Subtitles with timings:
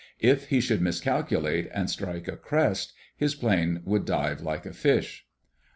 [0.23, 5.27] If he should miscalculate and strike a crest, his plane would dive like a fish.